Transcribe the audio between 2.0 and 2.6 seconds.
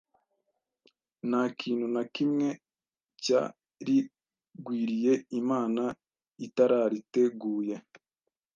kimwe